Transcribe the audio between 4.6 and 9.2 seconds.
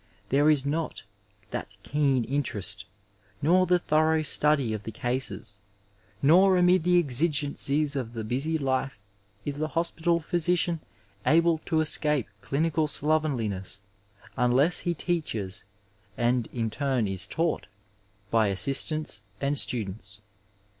of the cases, nor amid the exigencies of the busy life